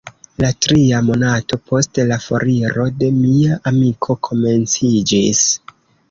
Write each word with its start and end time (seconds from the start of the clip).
La 0.43 0.47
tria 0.65 0.99
monato 1.09 1.57
post 1.71 1.99
la 2.11 2.15
foriro 2.23 2.85
de 3.01 3.09
mia 3.17 3.59
amiko 3.73 4.17
komenciĝis. 4.29 5.43